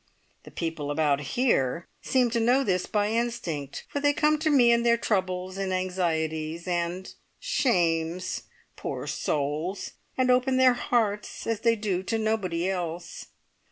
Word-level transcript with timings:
The 0.45 0.49
people 0.49 0.89
about 0.89 1.19
here 1.19 1.87
seem 2.01 2.31
to 2.31 2.39
know 2.39 2.63
this 2.63 2.87
by 2.87 3.09
instinct, 3.11 3.85
for 3.87 3.99
they 3.99 4.13
come 4.13 4.39
to 4.39 4.49
me 4.49 4.71
in 4.71 4.81
their 4.81 4.97
troubles 4.97 5.59
and 5.59 5.71
anxieties 5.71 6.67
and 6.67 7.13
shames, 7.39 8.41
poor 8.75 9.05
souls! 9.05 9.91
and 10.17 10.31
open 10.31 10.57
their 10.57 10.73
hearts 10.73 11.45
as 11.45 11.59
they 11.59 11.75
do 11.75 12.01
to 12.01 12.17
nobody 12.17 12.67
else. 12.67 13.27